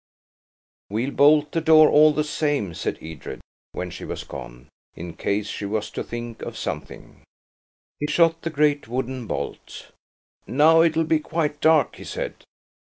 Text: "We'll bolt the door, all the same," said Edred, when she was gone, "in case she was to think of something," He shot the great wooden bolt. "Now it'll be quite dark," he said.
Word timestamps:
"We'll 0.89 1.11
bolt 1.11 1.51
the 1.51 1.61
door, 1.61 1.87
all 1.87 2.11
the 2.11 2.23
same," 2.23 2.73
said 2.73 2.97
Edred, 3.03 3.39
when 3.73 3.91
she 3.91 4.03
was 4.03 4.23
gone, 4.23 4.67
"in 4.95 5.13
case 5.13 5.45
she 5.45 5.65
was 5.65 5.91
to 5.91 6.03
think 6.03 6.41
of 6.41 6.57
something," 6.57 7.21
He 7.99 8.07
shot 8.07 8.41
the 8.41 8.49
great 8.49 8.87
wooden 8.87 9.27
bolt. 9.27 9.91
"Now 10.47 10.81
it'll 10.81 11.03
be 11.03 11.19
quite 11.19 11.61
dark," 11.61 11.97
he 11.97 12.03
said. 12.03 12.33